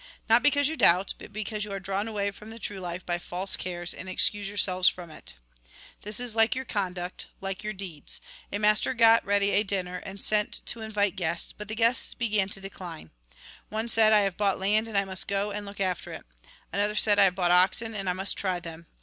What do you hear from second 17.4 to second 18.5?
oxen, and I must